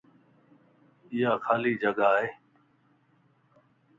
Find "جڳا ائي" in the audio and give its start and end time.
1.83-2.29